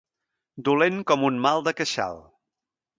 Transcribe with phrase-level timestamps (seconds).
[0.69, 2.23] Dolent com un mal de queixal.